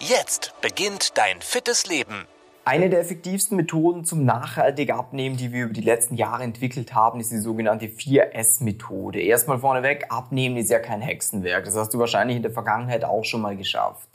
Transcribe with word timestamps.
Jetzt 0.00 0.52
beginnt 0.60 1.16
dein 1.16 1.40
fittes 1.40 1.86
Leben. 1.86 2.26
Eine 2.66 2.90
der 2.90 3.00
effektivsten 3.00 3.56
Methoden 3.56 4.04
zum 4.04 4.26
nachhaltig 4.26 4.92
Abnehmen, 4.92 5.38
die 5.38 5.52
wir 5.52 5.64
über 5.64 5.72
die 5.72 5.80
letzten 5.80 6.16
Jahre 6.16 6.42
entwickelt 6.42 6.94
haben, 6.94 7.18
ist 7.18 7.32
die 7.32 7.38
sogenannte 7.38 7.86
4S-Methode. 7.86 9.22
Erstmal 9.22 9.58
vorneweg, 9.60 10.06
Abnehmen 10.10 10.58
ist 10.58 10.68
ja 10.68 10.80
kein 10.80 11.00
Hexenwerk. 11.00 11.64
Das 11.64 11.76
hast 11.76 11.94
du 11.94 11.98
wahrscheinlich 11.98 12.36
in 12.36 12.42
der 12.42 12.52
Vergangenheit 12.52 13.04
auch 13.04 13.24
schon 13.24 13.40
mal 13.40 13.56
geschafft. 13.56 14.08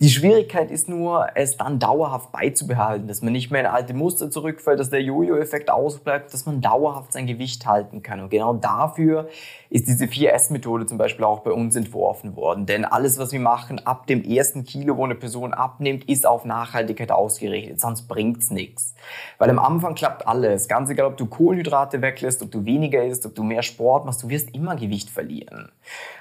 Die 0.00 0.10
Schwierigkeit 0.10 0.72
ist 0.72 0.88
nur, 0.88 1.28
es 1.36 1.56
dann 1.56 1.78
dauerhaft 1.78 2.32
beizubehalten, 2.32 3.06
dass 3.06 3.22
man 3.22 3.32
nicht 3.32 3.52
mehr 3.52 3.60
in 3.60 3.66
alte 3.68 3.94
Muster 3.94 4.28
zurückfällt, 4.28 4.80
dass 4.80 4.90
der 4.90 5.00
Jojo-Effekt 5.00 5.70
ausbleibt, 5.70 6.34
dass 6.34 6.46
man 6.46 6.60
dauerhaft 6.60 7.12
sein 7.12 7.28
Gewicht 7.28 7.64
halten 7.64 8.02
kann. 8.02 8.20
Und 8.20 8.30
genau 8.30 8.54
dafür 8.54 9.28
ist 9.70 9.86
diese 9.86 10.06
4S-Methode 10.06 10.86
zum 10.86 10.98
Beispiel 10.98 11.24
auch 11.24 11.40
bei 11.40 11.52
uns 11.52 11.76
entworfen 11.76 12.34
worden. 12.34 12.66
Denn 12.66 12.84
alles, 12.84 13.18
was 13.18 13.30
wir 13.30 13.38
machen 13.38 13.86
ab 13.86 14.08
dem 14.08 14.24
ersten 14.24 14.64
Kilo, 14.64 14.96
wo 14.96 15.04
eine 15.04 15.14
Person 15.14 15.54
abnimmt, 15.54 16.08
ist 16.08 16.26
auf 16.26 16.44
Nachhaltigkeit 16.44 17.12
ausgerichtet. 17.12 17.80
Sonst 17.80 18.08
bringt's 18.08 18.50
nichts. 18.50 18.94
Weil 19.38 19.50
am 19.50 19.60
Anfang 19.60 19.94
klappt 19.94 20.26
alles. 20.26 20.66
Ganz 20.66 20.90
egal, 20.90 21.06
ob 21.06 21.16
du 21.16 21.26
Kohlenhydrate 21.26 22.02
weglässt, 22.02 22.42
ob 22.42 22.50
du 22.50 22.64
weniger 22.64 23.04
isst, 23.04 23.26
ob 23.26 23.36
du 23.36 23.44
mehr 23.44 23.62
Sport 23.62 24.06
machst, 24.06 24.24
du 24.24 24.28
wirst 24.28 24.52
immer 24.54 24.74
Gewicht 24.74 25.08
verlieren. 25.08 25.70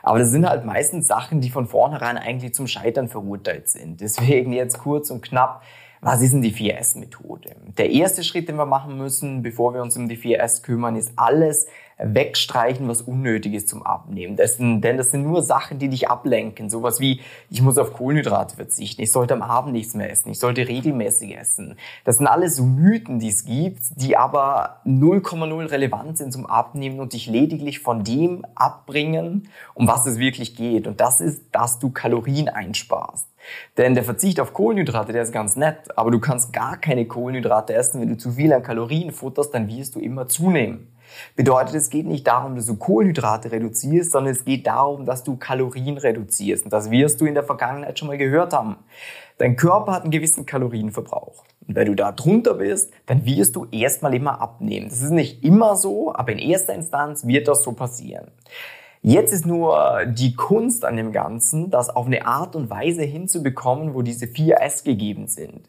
Aber 0.03 0.19
das 0.19 0.29
sind 0.29 0.47
halt 0.47 0.63
meistens 0.63 1.07
Sachen, 1.07 1.41
die 1.41 1.49
von 1.49 1.66
vornherein 1.66 2.17
eigentlich 2.17 2.53
zum 2.53 2.67
Scheitern 2.67 3.07
verurteilt 3.07 3.62
sind. 3.69 4.02
Deswegen 4.02 4.53
jetzt 4.53 4.80
kurz 4.80 5.09
und 5.09 5.22
knapp, 5.22 5.64
was 6.02 6.22
ist 6.22 6.33
denn 6.33 6.42
die 6.42 6.53
4S-Methode? 6.53 7.56
Der 7.78 7.89
erste 7.89 8.23
Schritt, 8.23 8.50
den 8.50 8.58
wir 8.58 8.66
machen 8.66 8.97
müssen, 8.97 9.42
bevor 9.42 9.73
wir 9.73 9.81
uns 9.81 9.95
um 9.95 10.09
die 10.09 10.17
4S 10.17 10.61
kümmern, 10.61 10.97
ist 10.97 11.14
alles 11.16 11.67
wegstreichen, 11.97 12.88
was 12.88 13.02
unnötig 13.02 13.53
ist 13.53 13.69
zum 13.69 13.83
Abnehmen. 13.83 14.36
Das 14.36 14.58
sind, 14.58 14.81
denn 14.81 14.97
das 14.97 15.11
sind 15.11 15.23
nur 15.23 15.41
Sachen, 15.41 15.80
die 15.80 15.89
dich 15.89 16.09
ablenken. 16.09 16.69
Sowas 16.69 17.00
wie, 17.00 17.22
ich 17.50 17.61
muss 17.61 17.77
auf 17.77 17.94
Kohlenhydrate 17.94 18.55
verzichten, 18.55 19.02
ich 19.02 19.11
sollte 19.11 19.33
am 19.33 19.41
Abend 19.41 19.73
nichts 19.73 19.94
mehr 19.94 20.09
essen, 20.09 20.30
ich 20.30 20.39
sollte 20.39 20.67
regelmäßig 20.67 21.38
essen. 21.38 21.77
Das 22.03 22.17
sind 22.17 22.27
alles 22.27 22.55
so 22.55 22.63
Mythen, 22.63 23.19
die 23.19 23.30
es 23.30 23.45
gibt, 23.45 23.81
die 23.95 24.17
aber 24.17 24.81
0,0 24.85 25.72
relevant 25.72 26.17
sind 26.17 26.33
zum 26.33 26.45
Abnehmen 26.45 27.00
und 27.00 27.13
dich 27.13 27.27
lediglich 27.27 27.80
von 27.80 28.03
dem 28.03 28.45
abbringen, 28.55 29.50
um 29.73 29.88
was 29.88 30.05
es 30.05 30.17
wirklich 30.17 30.55
geht. 30.55 30.88
Und 30.88 31.00
das 31.00 31.22
ist, 31.22 31.44
dass 31.52 31.80
du 31.80 31.89
Kalorien 31.89 32.50
einsparst. 32.50 33.28
Denn 33.78 33.94
der 33.94 34.03
Verzicht 34.03 34.39
auf 34.39 34.53
Kohlenhydrate, 34.53 35.11
der 35.11 35.23
ist 35.23 35.33
ganz 35.33 35.55
nett, 35.55 35.97
aber 35.97 36.11
du 36.11 36.19
kannst 36.19 36.53
gar 36.53 36.78
keine 36.78 37.05
Kohlenhydrate 37.05 37.73
essen. 37.73 38.02
Wenn 38.02 38.09
du 38.09 38.17
zu 38.17 38.31
viel 38.31 38.53
an 38.53 38.63
Kalorien 38.63 39.11
futterst, 39.11 39.53
dann 39.53 39.67
wirst 39.67 39.95
du 39.95 40.00
immer 40.00 40.28
zunehmen. 40.28 40.92
Bedeutet, 41.36 41.75
es 41.75 41.89
geht 41.89 42.06
nicht 42.06 42.28
darum, 42.28 42.56
dass 42.56 42.66
du 42.66 42.75
Kohlenhydrate 42.75 43.52
reduzierst, 43.52 44.11
sondern 44.11 44.33
es 44.33 44.45
geht 44.45 44.67
darum, 44.67 45.06
dass 45.06 45.23
du 45.23 45.38
Kalorien 45.38 45.97
reduzierst. 45.97 46.66
Und 46.66 46.73
das 46.73 46.92
wirst 46.92 47.22
du 47.22 47.25
in 47.25 47.33
der 47.33 47.44
Vergangenheit 47.44 48.00
schon 48.00 48.08
mal 48.08 48.17
gehört 48.17 48.53
haben. 48.53 48.78
Dein 49.38 49.56
Körper 49.56 49.94
hat 49.94 50.03
einen 50.03 50.11
gewissen 50.11 50.45
Kalorienverbrauch. 50.45 51.44
Und 51.67 51.75
wenn 51.75 51.88
du 51.88 51.95
da 51.95 52.11
drunter 52.11 52.56
bist, 52.56 52.91
dann 53.06 53.25
wirst 53.25 53.56
du 53.56 53.66
erstmal 53.72 54.14
immer 54.14 54.41
abnehmen. 54.41 54.89
Das 54.89 55.02
ist 55.02 55.11
nicht 55.11 55.44
immer 55.44 55.75
so, 55.75 56.14
aber 56.14 56.31
in 56.31 56.39
erster 56.39 56.73
Instanz 56.73 57.25
wird 57.25 57.47
das 57.47 57.64
so 57.64 57.73
passieren. 57.73 58.31
Jetzt 59.02 59.34
ist 59.34 59.46
nur 59.46 60.06
die 60.06 60.34
Kunst 60.34 60.85
an 60.85 60.96
dem 60.96 61.12
Ganzen, 61.12 61.69
das 61.69 61.90
auf 61.90 62.06
eine 62.06 62.25
Art 62.25 62.56
und 62.56 62.69
Weise 62.69 63.02
hinzubekommen, 63.02 63.94
wo 63.94 64.02
diese 64.02 64.28
vier 64.28 64.62
S 64.62 64.85
gegeben 64.85 65.28
sind. 65.28 65.68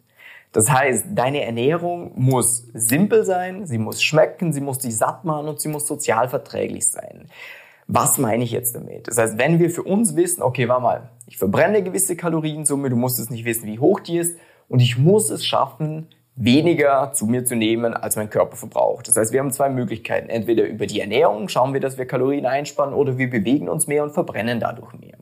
Das 0.55 0.71
heißt, 0.71 1.07
deine 1.11 1.43
Ernährung 1.43 2.13
muss 2.15 2.69
simpel 2.73 3.25
sein, 3.25 3.67
sie 3.67 3.77
muss 3.77 4.01
schmecken, 4.01 4.53
sie 4.53 4.61
muss 4.61 4.79
dich 4.79 4.97
satt 4.97 5.25
machen 5.25 5.49
und 5.49 5.61
sie 5.61 5.69
muss 5.69 5.85
sozial 5.85 6.29
verträglich 6.29 6.89
sein. 6.93 7.27
Was 7.89 8.19
meine 8.19 8.45
ich 8.45 8.53
jetzt 8.53 8.77
damit? 8.77 9.09
Das 9.09 9.19
heißt, 9.19 9.37
wenn 9.37 9.59
wir 9.59 9.69
für 9.69 9.83
uns 9.83 10.15
wissen, 10.15 10.45
okay, 10.45 10.69
warte 10.69 10.83
mal, 10.83 11.11
ich 11.27 11.39
verbrenne 11.39 11.83
gewisse 11.83 12.15
Kaloriensumme, 12.15 12.89
du 12.89 12.95
musst 12.95 13.19
es 13.19 13.31
nicht 13.31 13.45
wissen, 13.45 13.67
wie 13.67 13.81
hoch 13.81 13.99
die 13.99 14.17
ist 14.17 14.39
und 14.69 14.79
ich 14.79 14.97
muss 14.97 15.29
es 15.29 15.45
schaffen, 15.45 16.07
weniger 16.37 17.11
zu 17.13 17.27
mir 17.27 17.45
zu 17.45 17.57
nehmen, 17.57 17.93
als 17.93 18.15
mein 18.15 18.31
Körper 18.31 18.55
verbraucht. 18.55 19.09
Das 19.09 19.17
heißt, 19.17 19.33
wir 19.33 19.41
haben 19.41 19.51
zwei 19.51 19.69
Möglichkeiten. 19.71 20.29
Entweder 20.29 20.67
über 20.67 20.87
die 20.87 21.01
Ernährung 21.01 21.49
schauen 21.49 21.73
wir, 21.73 21.81
dass 21.81 21.99
wir 21.99 22.07
Kalorien 22.07 22.47
einsparen 22.47 22.95
oder 22.95 23.19
wir 23.19 23.29
bewegen 23.29 23.69
uns 23.69 23.89
mehr 23.89 24.05
und 24.05 24.13
verbrennen 24.13 24.61
dadurch 24.61 24.93
mehr. 24.95 25.19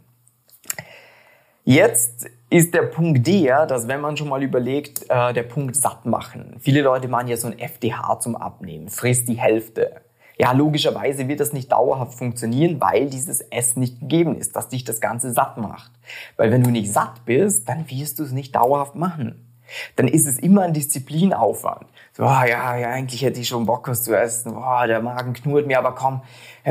Jetzt 1.65 2.29
ist 2.51 2.75
der 2.75 2.83
Punkt 2.83 3.25
der, 3.27 3.67
dass 3.67 3.87
wenn 3.87 4.01
man 4.01 4.17
schon 4.17 4.29
mal 4.29 4.43
überlegt, 4.43 5.09
äh, 5.09 5.33
der 5.33 5.45
Punkt 5.45 5.77
satt 5.77 6.05
machen. 6.07 6.57
Viele 6.59 6.83
Leute 6.83 7.07
machen 7.07 7.29
ja 7.29 7.37
so 7.37 7.47
ein 7.47 7.59
FDH 7.59 8.19
zum 8.19 8.35
Abnehmen, 8.35 8.89
frisst 8.89 9.29
die 9.29 9.39
Hälfte. 9.39 10.01
Ja, 10.39 10.51
logischerweise 10.53 11.29
wird 11.29 11.39
das 11.39 11.53
nicht 11.53 11.71
dauerhaft 11.71 12.19
funktionieren, 12.19 12.81
weil 12.81 13.09
dieses 13.09 13.43
Essen 13.43 13.79
nicht 13.79 14.01
gegeben 14.01 14.37
ist, 14.37 14.57
dass 14.57 14.69
dich 14.69 14.83
das 14.83 15.01
Ganze 15.01 15.31
satt 15.31 15.57
macht. 15.57 15.93
Weil 16.37 16.51
wenn 16.51 16.65
du 16.65 16.71
nicht 16.71 16.93
satt 16.93 17.25
bist, 17.25 17.69
dann 17.69 17.89
wirst 17.89 18.19
du 18.19 18.25
es 18.25 18.33
nicht 18.33 18.57
dauerhaft 18.57 18.97
machen. 18.97 19.49
Dann 19.95 20.09
ist 20.09 20.27
es 20.27 20.41
immer 20.41 20.63
ein 20.63 20.75
Disziplinaufwand. 20.75 21.87
So, 22.13 22.25
oh, 22.25 22.27
ja, 22.27 22.77
ja, 22.77 22.91
eigentlich 22.91 23.23
hätte 23.23 23.41
ich 23.41 23.49
schon 23.49 23.67
Bock, 23.67 23.87
was 23.87 24.03
zu 24.03 24.19
essen. 24.19 24.57
Oh, 24.57 24.87
der 24.87 25.01
Magen 25.01 25.33
knurrt 25.33 25.69
mir, 25.69 25.79
aber 25.79 25.95
komm, 25.95 26.23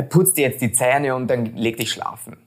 putz 0.10 0.34
dir 0.34 0.50
jetzt 0.50 0.62
die 0.62 0.74
Zähne 0.74 1.16
und 1.16 1.28
dann 1.28 1.56
leg 1.56 1.78
dich 1.78 1.92
schlafen. 1.92 2.38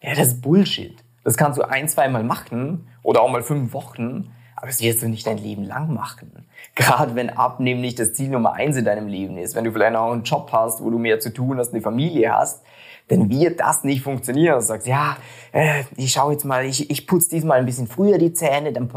Ja, 0.00 0.14
das 0.14 0.28
ist 0.28 0.40
Bullshit. 0.40 0.96
Das 1.24 1.36
kannst 1.36 1.58
du 1.58 1.62
ein, 1.62 1.88
zweimal 1.88 2.24
machen 2.24 2.88
oder 3.02 3.22
auch 3.22 3.30
mal 3.30 3.42
fünf 3.42 3.72
Wochen, 3.72 4.32
aber 4.56 4.66
das 4.66 4.80
wirst 4.80 5.02
du 5.02 5.08
nicht 5.08 5.26
dein 5.26 5.38
Leben 5.38 5.64
lang 5.64 5.92
machen. 5.92 6.46
Gerade 6.74 7.14
wenn 7.14 7.30
Abnehmen 7.30 7.80
nicht 7.80 7.98
das 7.98 8.12
Ziel 8.12 8.28
Nummer 8.28 8.54
eins 8.54 8.76
in 8.76 8.84
deinem 8.84 9.08
Leben 9.08 9.38
ist, 9.38 9.54
wenn 9.54 9.64
du 9.64 9.72
vielleicht 9.72 9.96
auch 9.96 10.12
einen 10.12 10.22
Job 10.22 10.50
hast, 10.52 10.82
wo 10.82 10.90
du 10.90 10.98
mehr 10.98 11.20
zu 11.20 11.32
tun 11.32 11.58
hast, 11.58 11.72
eine 11.72 11.82
Familie 11.82 12.32
hast, 12.32 12.62
dann 13.08 13.28
wird 13.28 13.60
das 13.60 13.84
nicht 13.84 14.02
funktionieren. 14.02 14.54
Du 14.54 14.60
sagst, 14.60 14.86
ja, 14.86 15.16
äh, 15.52 15.82
ich 15.96 16.12
schau 16.12 16.30
jetzt 16.30 16.44
mal, 16.44 16.64
ich, 16.64 16.90
ich 16.90 17.06
putze 17.06 17.30
diesmal 17.30 17.58
ein 17.58 17.66
bisschen 17.66 17.88
früher 17.88 18.18
die 18.18 18.32
Zähne, 18.32 18.72
dann 18.72 18.90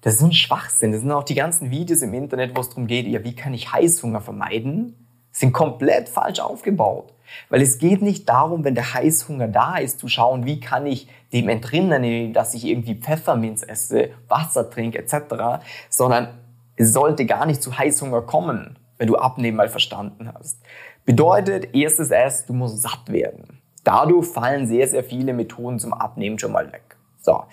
das 0.00 0.14
ist 0.14 0.22
ein 0.22 0.32
Schwachsinn. 0.32 0.92
Das 0.92 1.00
sind 1.00 1.10
auch 1.10 1.24
die 1.24 1.34
ganzen 1.34 1.70
Videos 1.70 2.02
im 2.02 2.14
Internet, 2.14 2.56
wo 2.56 2.60
es 2.60 2.68
darum 2.68 2.86
geht, 2.86 3.06
ja, 3.06 3.24
wie 3.24 3.34
kann 3.34 3.52
ich 3.52 3.72
Heißhunger 3.72 4.20
vermeiden, 4.20 5.07
sind 5.38 5.52
komplett 5.52 6.08
falsch 6.08 6.40
aufgebaut. 6.40 7.12
Weil 7.48 7.62
es 7.62 7.78
geht 7.78 8.02
nicht 8.02 8.28
darum, 8.28 8.64
wenn 8.64 8.74
der 8.74 8.94
Heißhunger 8.94 9.48
da 9.48 9.76
ist, 9.76 10.00
zu 10.00 10.08
schauen, 10.08 10.46
wie 10.46 10.58
kann 10.60 10.86
ich 10.86 11.08
dem 11.32 11.48
entrinnen, 11.48 12.32
dass 12.32 12.54
ich 12.54 12.64
irgendwie 12.64 12.96
Pfefferminz 12.96 13.62
esse, 13.62 14.10
Wasser 14.28 14.68
trinke 14.68 14.98
etc., 14.98 15.62
sondern 15.88 16.28
es 16.76 16.92
sollte 16.92 17.24
gar 17.26 17.46
nicht 17.46 17.62
zu 17.62 17.78
Heißhunger 17.78 18.22
kommen, 18.22 18.78
wenn 18.96 19.06
du 19.06 19.16
Abnehmen 19.16 19.58
mal 19.58 19.68
verstanden 19.68 20.32
hast. 20.34 20.58
Bedeutet, 21.04 21.74
erstes 21.74 22.10
S, 22.10 22.46
du 22.46 22.52
musst 22.52 22.82
satt 22.82 23.08
werden. 23.08 23.60
Dadurch 23.84 24.26
fallen 24.26 24.66
sehr, 24.66 24.88
sehr 24.88 25.04
viele 25.04 25.34
Methoden 25.34 25.78
zum 25.78 25.92
Abnehmen 25.94 26.38
schon 26.38 26.52
mal 26.52 26.72
weg. 26.72 26.96
So. 27.20 27.44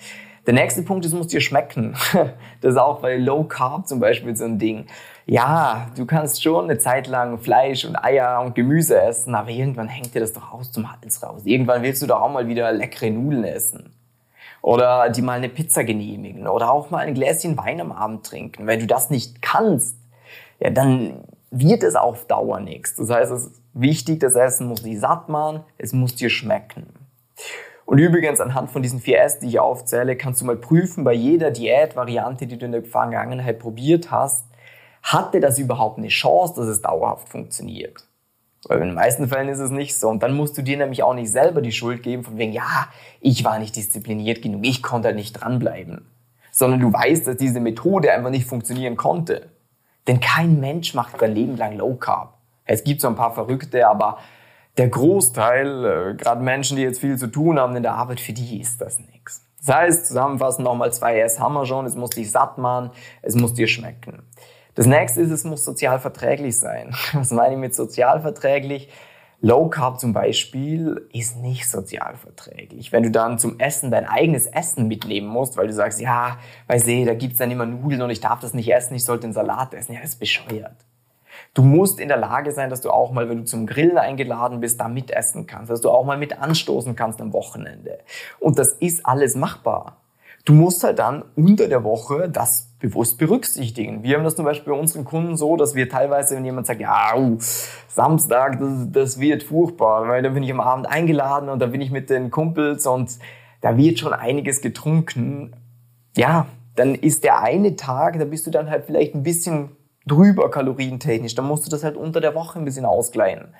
Der 0.46 0.54
nächste 0.54 0.82
Punkt 0.82 1.04
ist, 1.04 1.12
es 1.12 1.18
muss 1.18 1.26
dir 1.26 1.40
schmecken. 1.40 1.96
Das 2.60 2.72
ist 2.72 2.78
auch 2.78 3.00
bei 3.00 3.16
Low 3.16 3.44
Carb 3.44 3.86
zum 3.86 4.00
Beispiel 4.00 4.34
so 4.36 4.44
ein 4.44 4.58
Ding. 4.58 4.86
Ja, 5.26 5.88
du 5.96 6.06
kannst 6.06 6.42
schon 6.42 6.64
eine 6.64 6.78
Zeit 6.78 7.06
lang 7.06 7.38
Fleisch 7.38 7.84
und 7.84 7.96
Eier 7.96 8.40
und 8.40 8.54
Gemüse 8.54 9.00
essen, 9.00 9.34
aber 9.34 9.50
irgendwann 9.50 9.88
hängt 9.88 10.14
dir 10.14 10.20
das 10.20 10.32
doch 10.32 10.52
aus 10.52 10.72
zum 10.72 10.90
Hals 10.90 11.22
raus. 11.22 11.42
Irgendwann 11.44 11.82
willst 11.82 12.02
du 12.02 12.06
doch 12.06 12.22
auch 12.22 12.30
mal 12.30 12.48
wieder 12.48 12.72
leckere 12.72 13.10
Nudeln 13.10 13.44
essen. 13.44 13.92
Oder 14.62 15.10
die 15.10 15.22
mal 15.22 15.34
eine 15.34 15.48
Pizza 15.48 15.84
genehmigen. 15.84 16.46
Oder 16.46 16.72
auch 16.72 16.90
mal 16.90 17.06
ein 17.06 17.14
Gläschen 17.14 17.56
Wein 17.56 17.80
am 17.80 17.92
Abend 17.92 18.24
trinken. 18.24 18.66
Wenn 18.66 18.80
du 18.80 18.86
das 18.86 19.10
nicht 19.10 19.42
kannst, 19.42 19.96
ja, 20.60 20.70
dann 20.70 21.24
wird 21.50 21.82
es 21.82 21.96
auf 21.96 22.26
Dauer 22.26 22.60
nichts. 22.60 22.96
Das 22.96 23.10
heißt, 23.10 23.32
es 23.32 23.46
ist 23.46 23.62
wichtig, 23.74 24.20
das 24.20 24.34
Essen 24.34 24.68
muss 24.68 24.82
dich 24.82 24.98
satt 24.98 25.28
machen, 25.28 25.60
es 25.78 25.92
muss 25.92 26.14
dir 26.14 26.30
schmecken. 26.30 26.86
Und 27.86 27.98
übrigens, 27.98 28.40
anhand 28.40 28.70
von 28.70 28.82
diesen 28.82 29.00
vier 29.00 29.20
S, 29.20 29.38
die 29.38 29.46
ich 29.46 29.60
aufzähle, 29.60 30.16
kannst 30.16 30.40
du 30.40 30.44
mal 30.44 30.56
prüfen, 30.56 31.04
bei 31.04 31.14
jeder 31.14 31.52
Diätvariante, 31.52 32.48
die 32.48 32.58
du 32.58 32.66
in 32.66 32.72
der 32.72 32.82
Vergangenheit 32.82 33.60
probiert 33.60 34.10
hast, 34.10 34.44
hatte 35.04 35.38
das 35.38 35.60
überhaupt 35.60 35.98
eine 35.98 36.08
Chance, 36.08 36.54
dass 36.56 36.66
es 36.66 36.82
dauerhaft 36.82 37.28
funktioniert? 37.28 38.04
Weil 38.66 38.78
in 38.78 38.88
den 38.88 38.94
meisten 38.94 39.28
Fällen 39.28 39.48
ist 39.48 39.60
es 39.60 39.70
nicht 39.70 39.96
so. 39.96 40.08
Und 40.08 40.24
dann 40.24 40.36
musst 40.36 40.58
du 40.58 40.62
dir 40.62 40.76
nämlich 40.76 41.04
auch 41.04 41.14
nicht 41.14 41.30
selber 41.30 41.62
die 41.62 41.70
Schuld 41.70 42.02
geben, 42.02 42.24
von 42.24 42.36
wegen, 42.36 42.52
ja, 42.52 42.88
ich 43.20 43.44
war 43.44 43.60
nicht 43.60 43.76
diszipliniert 43.76 44.42
genug, 44.42 44.66
ich 44.66 44.82
konnte 44.82 45.06
halt 45.06 45.16
nicht 45.16 45.34
dranbleiben. 45.34 46.10
Sondern 46.50 46.80
du 46.80 46.92
weißt, 46.92 47.28
dass 47.28 47.36
diese 47.36 47.60
Methode 47.60 48.12
einfach 48.12 48.30
nicht 48.30 48.46
funktionieren 48.46 48.96
konnte. 48.96 49.50
Denn 50.08 50.18
kein 50.18 50.58
Mensch 50.58 50.92
macht 50.94 51.20
sein 51.20 51.36
Leben 51.36 51.56
lang 51.56 51.76
Low 51.76 51.94
Carb. 51.94 52.34
Es 52.64 52.82
gibt 52.82 53.00
so 53.00 53.06
ein 53.06 53.14
paar 53.14 53.32
Verrückte, 53.32 53.86
aber 53.86 54.18
der 54.76 54.88
Großteil, 54.88 55.84
äh, 55.84 56.14
gerade 56.14 56.42
Menschen, 56.42 56.76
die 56.76 56.82
jetzt 56.82 57.00
viel 57.00 57.16
zu 57.16 57.28
tun 57.28 57.58
haben 57.58 57.76
in 57.76 57.82
der 57.82 57.94
Arbeit, 57.94 58.20
für 58.20 58.32
die 58.32 58.60
ist 58.60 58.80
das 58.80 58.98
nichts. 58.98 59.46
Das 59.64 59.74
heißt, 59.74 60.06
zusammenfassend 60.06 60.64
nochmal 60.64 60.92
zwei 60.92 61.18
S 61.18 61.40
haben 61.40 61.54
wir 61.54 61.66
schon. 61.66 61.86
Es 61.86 61.96
muss 61.96 62.10
dich 62.10 62.30
satt 62.30 62.58
machen, 62.58 62.90
es 63.22 63.34
muss 63.34 63.54
dir 63.54 63.66
schmecken. 63.66 64.22
Das 64.74 64.86
nächste 64.86 65.22
ist, 65.22 65.30
es 65.30 65.44
muss 65.44 65.64
sozial 65.64 65.98
verträglich 65.98 66.58
sein. 66.58 66.94
Was 67.14 67.30
meine 67.30 67.54
ich 67.54 67.60
mit 67.60 67.74
sozial 67.74 68.20
verträglich? 68.20 68.90
Low 69.40 69.68
Carb 69.68 70.00
zum 70.00 70.12
Beispiel 70.12 71.08
ist 71.12 71.36
nicht 71.36 71.68
sozial 71.68 72.16
verträglich. 72.16 72.92
Wenn 72.92 73.02
du 73.02 73.10
dann 73.10 73.38
zum 73.38 73.58
Essen 73.58 73.90
dein 73.90 74.06
eigenes 74.06 74.46
Essen 74.46 74.88
mitnehmen 74.88 75.28
musst, 75.28 75.56
weil 75.56 75.66
du 75.66 75.72
sagst, 75.72 76.00
ja, 76.00 76.38
weißt 76.68 76.86
du, 76.86 77.04
da 77.04 77.14
gibt's 77.14 77.38
dann 77.38 77.50
immer 77.50 77.66
Nudeln 77.66 78.02
und 78.02 78.10
ich 78.10 78.20
darf 78.20 78.40
das 78.40 78.54
nicht 78.54 78.72
essen, 78.72 78.94
ich 78.94 79.04
sollte 79.04 79.22
den 79.22 79.32
Salat 79.32 79.74
essen. 79.74 79.92
Ja, 79.92 80.00
das 80.00 80.10
ist 80.10 80.20
bescheuert. 80.20 80.76
Du 81.54 81.62
musst 81.62 82.00
in 82.00 82.08
der 82.08 82.16
Lage 82.16 82.52
sein, 82.52 82.70
dass 82.70 82.80
du 82.80 82.90
auch 82.90 83.12
mal, 83.12 83.28
wenn 83.28 83.38
du 83.38 83.44
zum 83.44 83.66
Grillen 83.66 83.98
eingeladen 83.98 84.60
bist, 84.60 84.80
da 84.80 84.88
mitessen 84.88 85.46
kannst, 85.46 85.70
dass 85.70 85.80
du 85.80 85.90
auch 85.90 86.04
mal 86.04 86.18
mit 86.18 86.40
anstoßen 86.40 86.96
kannst 86.96 87.20
am 87.20 87.32
Wochenende. 87.32 87.98
Und 88.40 88.58
das 88.58 88.70
ist 88.74 89.04
alles 89.06 89.36
machbar. 89.36 89.98
Du 90.44 90.52
musst 90.52 90.84
halt 90.84 91.00
dann 91.00 91.24
unter 91.34 91.66
der 91.66 91.82
Woche 91.82 92.28
das 92.28 92.68
bewusst 92.78 93.18
berücksichtigen. 93.18 94.04
Wir 94.04 94.16
haben 94.16 94.22
das 94.22 94.36
zum 94.36 94.44
Beispiel 94.44 94.72
bei 94.72 94.78
unseren 94.78 95.04
Kunden 95.04 95.36
so, 95.36 95.56
dass 95.56 95.74
wir 95.74 95.88
teilweise, 95.88 96.36
wenn 96.36 96.44
jemand 96.44 96.68
sagt, 96.68 96.80
ja, 96.80 97.16
uh, 97.16 97.36
Samstag, 97.88 98.60
das, 98.60 98.92
das 98.92 99.20
wird 99.20 99.42
furchtbar, 99.42 100.06
weil 100.06 100.22
dann 100.22 100.34
bin 100.34 100.44
ich 100.44 100.52
am 100.52 100.60
Abend 100.60 100.86
eingeladen 100.86 101.48
und 101.48 101.58
dann 101.58 101.72
bin 101.72 101.80
ich 101.80 101.90
mit 101.90 102.10
den 102.10 102.30
Kumpels 102.30 102.86
und 102.86 103.18
da 103.60 103.76
wird 103.76 103.98
schon 103.98 104.12
einiges 104.12 104.60
getrunken. 104.60 105.56
Ja, 106.16 106.46
dann 106.76 106.94
ist 106.94 107.24
der 107.24 107.42
eine 107.42 107.74
Tag, 107.74 108.18
da 108.18 108.24
bist 108.24 108.46
du 108.46 108.52
dann 108.52 108.70
halt 108.70 108.84
vielleicht 108.84 109.16
ein 109.16 109.24
bisschen 109.24 109.70
drüber 110.06 110.50
kalorientechnisch. 110.50 111.34
Dann 111.34 111.46
musst 111.46 111.66
du 111.66 111.70
das 111.70 111.84
halt 111.84 111.96
unter 111.96 112.20
der 112.20 112.34
Woche 112.34 112.58
ein 112.58 112.64
bisschen 112.64 112.84
ausgleichen. 112.84 113.54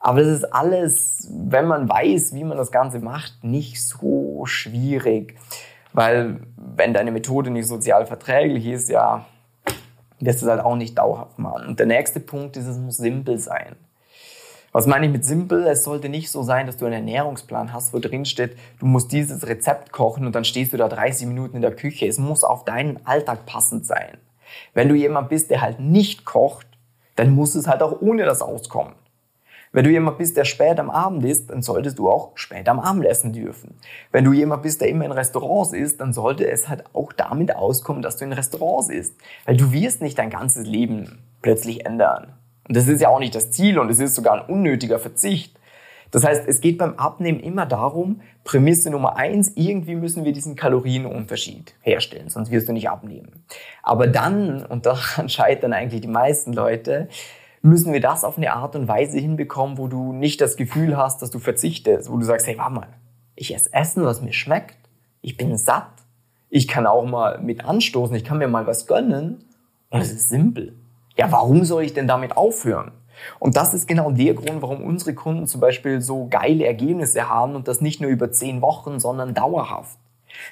Aber 0.00 0.20
das 0.20 0.28
ist 0.28 0.44
alles, 0.44 1.28
wenn 1.30 1.66
man 1.66 1.88
weiß, 1.88 2.34
wie 2.34 2.44
man 2.44 2.56
das 2.56 2.70
Ganze 2.70 3.00
macht, 3.00 3.42
nicht 3.42 3.82
so 3.82 4.46
schwierig. 4.46 5.36
Weil 5.92 6.40
wenn 6.56 6.94
deine 6.94 7.10
Methode 7.10 7.50
nicht 7.50 7.66
sozial 7.66 8.06
verträglich 8.06 8.66
ist, 8.66 8.88
ja, 8.88 9.24
wirst 10.20 10.42
du 10.42 10.46
es 10.46 10.50
halt 10.50 10.64
auch 10.64 10.76
nicht 10.76 10.98
dauerhaft 10.98 11.38
machen. 11.38 11.66
Und 11.66 11.78
der 11.78 11.86
nächste 11.86 12.20
Punkt 12.20 12.56
ist, 12.56 12.66
es 12.66 12.78
muss 12.78 12.96
simpel 12.96 13.38
sein. 13.38 13.76
Was 14.70 14.86
meine 14.86 15.06
ich 15.06 15.12
mit 15.12 15.24
simpel? 15.24 15.66
Es 15.66 15.82
sollte 15.82 16.08
nicht 16.08 16.30
so 16.30 16.42
sein, 16.42 16.66
dass 16.66 16.76
du 16.76 16.84
einen 16.84 16.94
Ernährungsplan 16.94 17.72
hast, 17.72 17.94
wo 17.94 17.98
drin 17.98 18.26
steht, 18.26 18.56
du 18.78 18.86
musst 18.86 19.10
dieses 19.12 19.46
Rezept 19.46 19.92
kochen 19.92 20.26
und 20.26 20.34
dann 20.34 20.44
stehst 20.44 20.72
du 20.72 20.76
da 20.76 20.88
30 20.88 21.26
Minuten 21.26 21.56
in 21.56 21.62
der 21.62 21.74
Küche. 21.74 22.06
Es 22.06 22.18
muss 22.18 22.44
auf 22.44 22.64
deinen 22.64 23.04
Alltag 23.06 23.46
passend 23.46 23.86
sein. 23.86 24.18
Wenn 24.74 24.88
du 24.88 24.94
jemand 24.94 25.28
bist, 25.28 25.50
der 25.50 25.60
halt 25.60 25.80
nicht 25.80 26.24
kocht, 26.24 26.66
dann 27.16 27.30
muss 27.30 27.54
es 27.54 27.66
halt 27.66 27.82
auch 27.82 28.00
ohne 28.00 28.24
das 28.24 28.42
auskommen. 28.42 28.94
Wenn 29.72 29.84
du 29.84 29.90
jemand 29.90 30.16
bist, 30.18 30.36
der 30.36 30.44
spät 30.44 30.80
am 30.80 30.88
Abend 30.88 31.24
isst, 31.24 31.50
dann 31.50 31.62
solltest 31.62 31.98
du 31.98 32.08
auch 32.08 32.32
spät 32.36 32.68
am 32.68 32.80
Abend 32.80 33.04
essen 33.04 33.32
dürfen. 33.32 33.74
Wenn 34.10 34.24
du 34.24 34.32
jemand 34.32 34.62
bist, 34.62 34.80
der 34.80 34.88
immer 34.88 35.04
in 35.04 35.12
Restaurants 35.12 35.72
isst, 35.72 36.00
dann 36.00 36.12
sollte 36.12 36.50
es 36.50 36.68
halt 36.68 36.84
auch 36.94 37.12
damit 37.12 37.54
auskommen, 37.54 38.00
dass 38.00 38.16
du 38.16 38.24
in 38.24 38.32
Restaurants 38.32 38.88
isst. 38.88 39.14
Weil 39.44 39.56
du 39.56 39.72
wirst 39.72 40.00
nicht 40.00 40.18
dein 40.18 40.30
ganzes 40.30 40.66
Leben 40.66 41.18
plötzlich 41.42 41.84
ändern. 41.84 42.32
Und 42.66 42.76
das 42.76 42.88
ist 42.88 43.00
ja 43.00 43.08
auch 43.08 43.18
nicht 43.18 43.34
das 43.34 43.50
Ziel 43.50 43.78
und 43.78 43.90
es 43.90 43.98
ist 43.98 44.14
sogar 44.14 44.34
ein 44.34 44.52
unnötiger 44.52 44.98
Verzicht. 44.98 45.57
Das 46.10 46.24
heißt, 46.24 46.46
es 46.46 46.60
geht 46.60 46.78
beim 46.78 46.94
Abnehmen 46.94 47.40
immer 47.40 47.66
darum, 47.66 48.20
Prämisse 48.44 48.90
Nummer 48.90 49.16
eins, 49.16 49.52
irgendwie 49.56 49.94
müssen 49.94 50.24
wir 50.24 50.32
diesen 50.32 50.56
Kalorienunterschied 50.56 51.74
herstellen, 51.80 52.30
sonst 52.30 52.50
wirst 52.50 52.68
du 52.68 52.72
nicht 52.72 52.88
abnehmen. 52.88 53.44
Aber 53.82 54.06
dann, 54.06 54.64
und 54.64 54.86
daran 54.86 55.28
scheitern 55.28 55.72
eigentlich 55.72 56.00
die 56.00 56.08
meisten 56.08 56.52
Leute, 56.52 57.08
müssen 57.60 57.92
wir 57.92 58.00
das 58.00 58.24
auf 58.24 58.38
eine 58.38 58.52
Art 58.52 58.76
und 58.76 58.88
Weise 58.88 59.18
hinbekommen, 59.18 59.78
wo 59.78 59.88
du 59.88 60.12
nicht 60.12 60.40
das 60.40 60.56
Gefühl 60.56 60.96
hast, 60.96 61.20
dass 61.22 61.30
du 61.30 61.38
verzichtest, 61.38 62.10
wo 62.10 62.16
du 62.16 62.24
sagst, 62.24 62.46
hey, 62.46 62.56
warte 62.56 62.74
mal, 62.74 62.88
ich 63.34 63.54
esse 63.54 63.72
Essen, 63.72 64.04
was 64.04 64.22
mir 64.22 64.32
schmeckt, 64.32 64.76
ich 65.20 65.36
bin 65.36 65.56
satt, 65.56 65.90
ich 66.50 66.68
kann 66.68 66.86
auch 66.86 67.04
mal 67.04 67.38
mit 67.40 67.64
anstoßen, 67.64 68.16
ich 68.16 68.24
kann 68.24 68.38
mir 68.38 68.48
mal 68.48 68.66
was 68.66 68.86
gönnen 68.86 69.44
und 69.90 70.00
es 70.00 70.12
ist 70.12 70.28
simpel. 70.28 70.74
Ja, 71.16 71.30
warum 71.32 71.64
soll 71.64 71.82
ich 71.82 71.94
denn 71.94 72.06
damit 72.06 72.36
aufhören? 72.36 72.92
Und 73.38 73.56
das 73.56 73.74
ist 73.74 73.86
genau 73.86 74.10
der 74.10 74.34
Grund, 74.34 74.62
warum 74.62 74.82
unsere 74.82 75.14
Kunden 75.14 75.46
zum 75.46 75.60
Beispiel 75.60 76.00
so 76.00 76.26
geile 76.28 76.66
Ergebnisse 76.66 77.28
haben 77.28 77.54
und 77.54 77.68
das 77.68 77.80
nicht 77.80 78.00
nur 78.00 78.10
über 78.10 78.30
zehn 78.30 78.62
Wochen, 78.62 78.98
sondern 79.00 79.34
dauerhaft. 79.34 79.98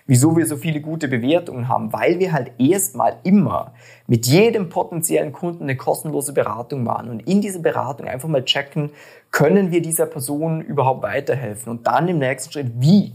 Wieso 0.06 0.36
wir 0.36 0.46
so 0.46 0.56
viele 0.56 0.80
gute 0.80 1.08
Bewertungen 1.08 1.68
haben? 1.68 1.92
Weil 1.92 2.18
wir 2.18 2.32
halt 2.32 2.52
erstmal 2.58 3.16
immer 3.22 3.72
mit 4.06 4.26
jedem 4.26 4.68
potenziellen 4.68 5.32
Kunden 5.32 5.64
eine 5.64 5.76
kostenlose 5.76 6.32
Beratung 6.32 6.82
machen 6.82 7.10
und 7.10 7.20
in 7.28 7.40
dieser 7.40 7.60
Beratung 7.60 8.08
einfach 8.08 8.28
mal 8.28 8.44
checken, 8.44 8.90
können 9.30 9.70
wir 9.70 9.82
dieser 9.82 10.06
Person 10.06 10.60
überhaupt 10.60 11.02
weiterhelfen? 11.02 11.70
Und 11.70 11.86
dann 11.86 12.08
im 12.08 12.18
nächsten 12.18 12.52
Schritt, 12.52 12.72
wie? 12.78 13.12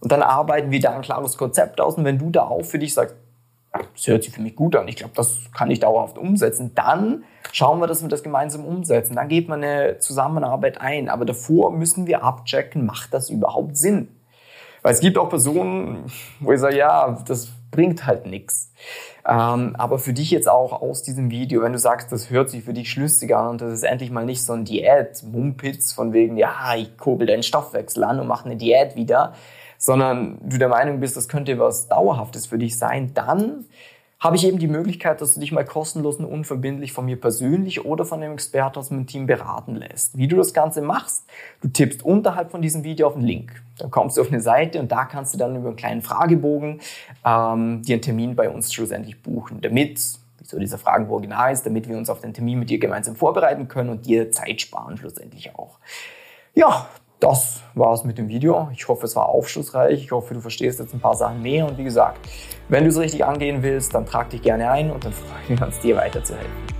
Und 0.00 0.12
dann 0.12 0.22
arbeiten 0.22 0.70
wir 0.70 0.80
da 0.80 0.94
ein 0.94 1.02
klares 1.02 1.36
Konzept 1.36 1.80
aus 1.80 1.96
und 1.96 2.04
wenn 2.04 2.18
du 2.18 2.30
da 2.30 2.42
auch 2.42 2.64
für 2.64 2.78
dich 2.78 2.94
sagst, 2.94 3.14
das 3.72 4.06
hört 4.06 4.24
sich 4.24 4.34
für 4.34 4.42
mich 4.42 4.56
gut 4.56 4.74
an, 4.76 4.88
ich 4.88 4.96
glaube, 4.96 5.12
das 5.14 5.40
kann 5.54 5.70
ich 5.70 5.80
dauerhaft 5.80 6.18
umsetzen, 6.18 6.72
dann 6.74 7.24
schauen 7.52 7.80
wir, 7.80 7.86
dass 7.86 8.02
wir 8.02 8.08
das 8.08 8.22
gemeinsam 8.22 8.64
umsetzen. 8.64 9.16
Dann 9.16 9.28
geht 9.28 9.48
man 9.48 9.62
eine 9.62 9.98
Zusammenarbeit 9.98 10.80
ein. 10.80 11.08
Aber 11.08 11.24
davor 11.24 11.72
müssen 11.72 12.06
wir 12.06 12.22
abchecken, 12.24 12.86
macht 12.86 13.14
das 13.14 13.30
überhaupt 13.30 13.76
Sinn? 13.76 14.08
Weil 14.82 14.94
es 14.94 15.00
gibt 15.00 15.18
auch 15.18 15.28
Personen, 15.28 16.10
wo 16.40 16.52
ich 16.52 16.60
sage, 16.60 16.78
ja, 16.78 17.22
das 17.26 17.50
bringt 17.70 18.06
halt 18.06 18.26
nichts. 18.26 18.72
Ähm, 19.28 19.76
aber 19.76 19.98
für 19.98 20.14
dich 20.14 20.30
jetzt 20.30 20.48
auch 20.48 20.80
aus 20.80 21.02
diesem 21.02 21.30
Video, 21.30 21.62
wenn 21.62 21.72
du 21.72 21.78
sagst, 21.78 22.10
das 22.10 22.30
hört 22.30 22.48
sich 22.48 22.64
für 22.64 22.72
dich 22.72 22.90
schlüssig 22.90 23.34
an 23.36 23.48
und 23.48 23.60
das 23.60 23.72
ist 23.72 23.82
endlich 23.82 24.10
mal 24.10 24.24
nicht 24.24 24.42
so 24.42 24.54
ein 24.54 24.64
Diät-Mumpitz 24.64 25.92
von 25.92 26.14
wegen, 26.14 26.38
ja, 26.38 26.74
ich 26.74 26.96
kurbel 26.96 27.26
deinen 27.26 27.42
Stoffwechsel 27.42 28.02
an 28.04 28.18
und 28.18 28.26
mache 28.26 28.46
eine 28.46 28.56
Diät 28.56 28.96
wieder, 28.96 29.34
sondern 29.80 30.38
du 30.44 30.58
der 30.58 30.68
Meinung 30.68 31.00
bist, 31.00 31.16
das 31.16 31.26
könnte 31.26 31.58
was 31.58 31.88
Dauerhaftes 31.88 32.46
für 32.46 32.58
dich 32.58 32.78
sein, 32.78 33.12
dann 33.14 33.64
habe 34.20 34.36
ich 34.36 34.46
eben 34.46 34.58
die 34.58 34.68
Möglichkeit, 34.68 35.22
dass 35.22 35.32
du 35.32 35.40
dich 35.40 35.50
mal 35.50 35.64
kostenlos 35.64 36.16
und 36.16 36.26
unverbindlich 36.26 36.92
von 36.92 37.06
mir 37.06 37.18
persönlich 37.18 37.86
oder 37.86 38.04
von 38.04 38.22
einem 38.22 38.34
Experten 38.34 38.78
aus 38.78 38.90
meinem 38.90 39.06
Team 39.06 39.26
beraten 39.26 39.76
lässt. 39.76 40.18
Wie 40.18 40.28
du 40.28 40.36
das 40.36 40.52
Ganze 40.52 40.82
machst, 40.82 41.24
du 41.62 41.68
tippst 41.68 42.04
unterhalb 42.04 42.50
von 42.50 42.60
diesem 42.60 42.84
Video 42.84 43.06
auf 43.06 43.16
einen 43.16 43.24
Link. 43.24 43.62
Dann 43.78 43.90
kommst 43.90 44.18
du 44.18 44.20
auf 44.20 44.28
eine 44.28 44.42
Seite 44.42 44.78
und 44.78 44.92
da 44.92 45.06
kannst 45.06 45.32
du 45.32 45.38
dann 45.38 45.56
über 45.56 45.68
einen 45.68 45.76
kleinen 45.76 46.02
Fragebogen 46.02 46.82
ähm, 47.24 47.80
dir 47.80 47.94
einen 47.94 48.02
Termin 48.02 48.36
bei 48.36 48.50
uns 48.50 48.70
schlussendlich 48.74 49.22
buchen, 49.22 49.62
damit 49.62 49.98
wieso 50.38 50.58
dieser 50.58 50.76
Fragenbogen 50.76 51.30
da 51.30 51.48
ist, 51.48 51.64
damit 51.64 51.88
wir 51.88 51.96
uns 51.96 52.10
auf 52.10 52.20
den 52.20 52.34
Termin 52.34 52.58
mit 52.58 52.68
dir 52.68 52.78
gemeinsam 52.78 53.16
vorbereiten 53.16 53.68
können 53.68 53.88
und 53.88 54.04
dir 54.04 54.30
Zeit 54.30 54.60
sparen 54.60 54.98
schlussendlich 54.98 55.54
auch. 55.56 55.78
Ja, 56.54 56.86
das 57.20 57.62
war's 57.74 58.04
mit 58.04 58.18
dem 58.18 58.28
Video. 58.28 58.68
Ich 58.72 58.88
hoffe, 58.88 59.04
es 59.04 59.14
war 59.14 59.28
aufschlussreich. 59.28 60.02
Ich 60.02 60.10
hoffe, 60.10 60.34
du 60.34 60.40
verstehst 60.40 60.80
jetzt 60.80 60.94
ein 60.94 61.00
paar 61.00 61.14
Sachen 61.14 61.42
mehr. 61.42 61.66
Und 61.66 61.78
wie 61.78 61.84
gesagt, 61.84 62.18
wenn 62.68 62.84
du 62.84 62.90
es 62.90 62.98
richtig 62.98 63.24
angehen 63.24 63.62
willst, 63.62 63.94
dann 63.94 64.06
trag 64.06 64.30
dich 64.30 64.42
gerne 64.42 64.70
ein 64.70 64.90
und 64.90 65.04
dann 65.04 65.12
freuen 65.12 65.58
wir 65.58 65.66
uns, 65.66 65.78
dir 65.80 65.96
weiterzuhelfen. 65.96 66.79